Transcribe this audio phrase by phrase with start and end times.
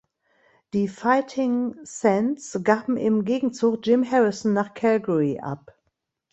[0.73, 5.77] Die Fighting Saints gaben im Gegenzug Jim Harrison nach Calgary ab.